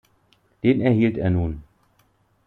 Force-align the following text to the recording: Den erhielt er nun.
Den 0.63 0.81
erhielt 0.81 1.15
er 1.19 1.29
nun. 1.29 1.61